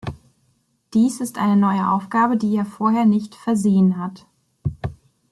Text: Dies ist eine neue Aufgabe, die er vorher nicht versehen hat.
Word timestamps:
Dies 0.95 1.21
ist 1.21 1.37
eine 1.37 1.55
neue 1.55 1.91
Aufgabe, 1.91 2.35
die 2.35 2.55
er 2.55 2.65
vorher 2.65 3.05
nicht 3.05 3.35
versehen 3.35 3.99
hat. 3.99 4.25